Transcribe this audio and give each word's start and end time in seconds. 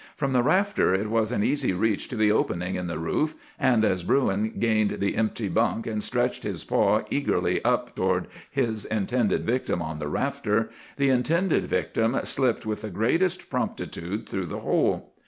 From 0.15 0.31
the 0.31 0.41
rafter 0.41 0.95
it 0.95 1.11
was 1.11 1.31
an 1.31 1.43
easy 1.43 1.73
reach 1.73 2.07
to 2.07 2.15
the 2.15 2.31
opening 2.31 2.73
in 2.73 2.87
the 2.87 2.97
roof, 2.97 3.35
and 3.59 3.85
as 3.85 4.03
Bruin 4.03 4.53
gained 4.57 4.97
the 4.99 5.15
empty 5.15 5.47
bunk 5.47 5.85
and 5.85 6.01
stretched 6.01 6.43
his 6.43 6.63
paw 6.63 7.01
eagerly 7.11 7.63
up 7.63 7.95
toward 7.95 8.25
his 8.49 8.85
intended 8.85 9.45
victim 9.45 9.79
on 9.79 9.99
the 9.99 10.07
rafter, 10.07 10.71
the 10.97 11.09
intended 11.11 11.67
victim 11.67 12.19
slipped 12.23 12.65
with 12.65 12.81
the 12.81 12.89
greatest 12.89 13.47
promptitude 13.51 14.27
through 14.27 14.47
the 14.47 14.61
hole. 14.61 15.13